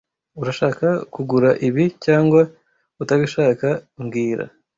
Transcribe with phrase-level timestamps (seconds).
[0.41, 2.41] Urashaka kugura ibi cyangwa
[3.01, 3.67] utabishaka
[4.03, 4.43] mbwira